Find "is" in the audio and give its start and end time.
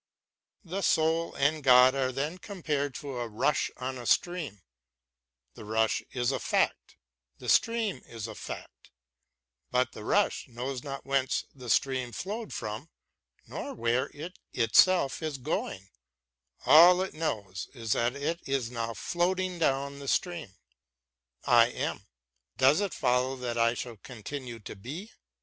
6.11-6.31, 8.07-8.25, 15.21-15.37, 17.75-17.91, 18.49-18.71